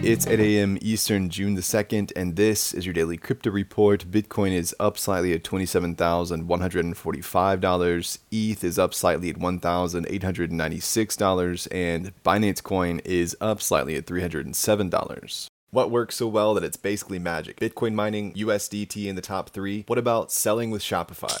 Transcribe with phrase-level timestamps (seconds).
[0.00, 0.78] It's 8 a.m.
[0.80, 4.08] Eastern, June the 2nd, and this is your daily crypto report.
[4.08, 8.18] Bitcoin is up slightly at $27,145.
[8.30, 15.48] ETH is up slightly at $1,896, and Binance Coin is up slightly at $307.
[15.70, 17.58] What works so well that it's basically magic?
[17.58, 19.82] Bitcoin mining, USDT in the top three.
[19.88, 21.40] What about selling with Shopify?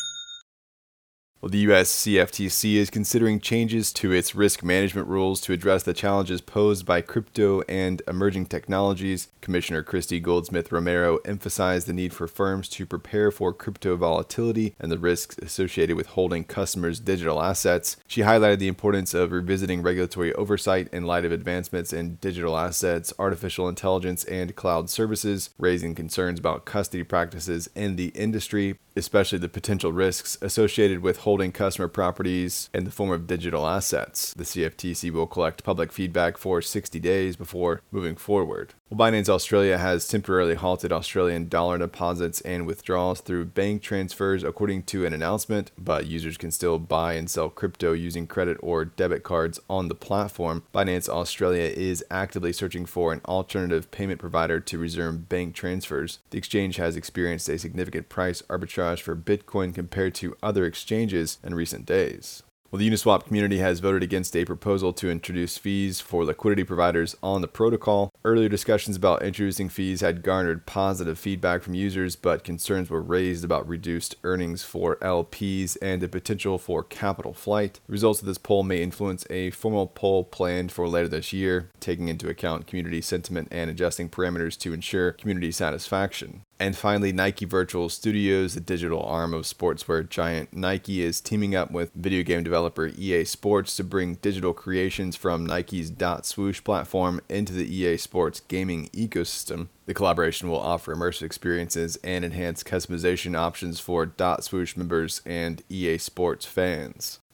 [1.41, 5.91] Well, the US CFTC is considering changes to its risk management rules to address the
[5.91, 9.27] challenges posed by crypto and emerging technologies.
[9.41, 14.91] Commissioner Christy Goldsmith Romero emphasized the need for firms to prepare for crypto volatility and
[14.91, 17.97] the risks associated with holding customers' digital assets.
[18.05, 23.13] She highlighted the importance of revisiting regulatory oversight in light of advancements in digital assets,
[23.17, 29.49] artificial intelligence, and cloud services, raising concerns about custody practices in the industry especially the
[29.49, 34.33] potential risks associated with holding customer properties in the form of digital assets.
[34.33, 38.73] The CFTC will collect public feedback for 60 days before moving forward.
[38.91, 44.83] Well, Binance Australia has temporarily halted Australian dollar deposits and withdrawals through bank transfers, according
[44.83, 49.23] to an announcement, but users can still buy and sell crypto using credit or debit
[49.23, 50.63] cards on the platform.
[50.73, 56.19] Binance Australia is actively searching for an alternative payment provider to resume bank transfers.
[56.31, 61.55] The exchange has experienced a significant price arbitrage for Bitcoin compared to other exchanges in
[61.55, 62.43] recent days.
[62.71, 67.17] Well, the Uniswap community has voted against a proposal to introduce fees for liquidity providers
[67.21, 68.13] on the protocol.
[68.23, 73.43] Earlier discussions about introducing fees had garnered positive feedback from users, but concerns were raised
[73.43, 77.81] about reduced earnings for LPs and the potential for capital flight.
[77.87, 81.69] The results of this poll may influence a formal poll planned for later this year,
[81.81, 86.43] taking into account community sentiment and adjusting parameters to ensure community satisfaction.
[86.61, 91.71] And finally, Nike Virtual Studios, the digital arm of sportswear giant Nike, is teaming up
[91.71, 97.19] with video game developer EA Sports to bring digital creations from Nike's Dot Swoosh platform
[97.27, 99.69] into the EA Sports gaming ecosystem.
[99.87, 105.63] The collaboration will offer immersive experiences and enhance customization options for Dot Swoosh members and
[105.67, 107.20] EA Sports fans.